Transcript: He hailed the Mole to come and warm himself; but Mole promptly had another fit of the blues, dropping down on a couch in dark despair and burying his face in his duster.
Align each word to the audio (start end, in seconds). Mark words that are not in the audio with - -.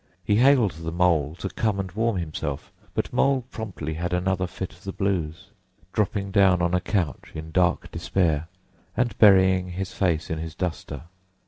He 0.23 0.37
hailed 0.37 0.71
the 0.71 0.91
Mole 0.91 1.35
to 1.35 1.47
come 1.47 1.79
and 1.79 1.91
warm 1.91 2.17
himself; 2.17 2.71
but 2.95 3.13
Mole 3.13 3.43
promptly 3.51 3.93
had 3.93 4.13
another 4.13 4.47
fit 4.47 4.73
of 4.73 4.83
the 4.83 4.91
blues, 4.91 5.49
dropping 5.93 6.31
down 6.31 6.59
on 6.59 6.73
a 6.73 6.81
couch 6.81 7.29
in 7.35 7.51
dark 7.51 7.91
despair 7.91 8.47
and 8.97 9.15
burying 9.19 9.69
his 9.73 9.93
face 9.93 10.31
in 10.31 10.39
his 10.39 10.55
duster. 10.55 11.03